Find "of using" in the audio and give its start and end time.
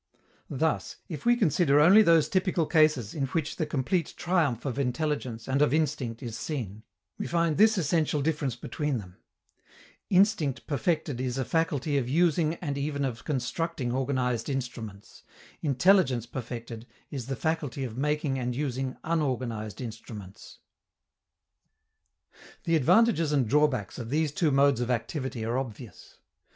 11.99-12.55